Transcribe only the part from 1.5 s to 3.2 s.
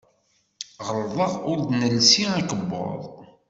d-nelsi akebbuḍ.